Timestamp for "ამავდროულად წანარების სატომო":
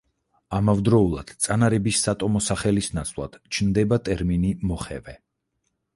0.59-2.41